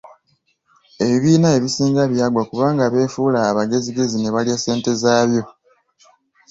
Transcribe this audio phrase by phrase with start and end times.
[1.03, 5.43] Ebibiina ebisinga byagwa kubanga beefuula abagezigezi ne balya ssente zaabyo.